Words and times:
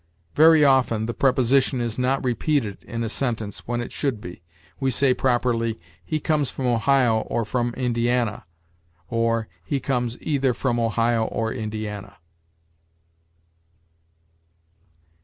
Very 0.33 0.65
often 0.65 1.05
the 1.05 1.13
preposition 1.13 1.79
is 1.79 1.99
not 1.99 2.23
repeated 2.23 2.81
in 2.85 3.03
a 3.03 3.07
sentence, 3.07 3.67
when 3.67 3.81
it 3.81 3.91
should 3.91 4.19
be. 4.19 4.41
We 4.79 4.89
say 4.89 5.13
properly, 5.13 5.79
"He 6.03 6.19
comes 6.19 6.49
from 6.49 6.65
Ohio 6.65 7.19
or 7.19 7.45
from 7.45 7.71
Indiana"; 7.75 8.45
or, 9.11 9.47
"He 9.63 9.79
comes 9.79 10.17
either 10.19 10.55
from 10.55 10.79
Ohio 10.79 11.25
or 11.25 11.53
Indiana." 11.53 12.17